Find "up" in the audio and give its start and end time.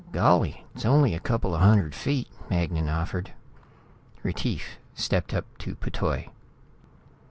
5.31-5.45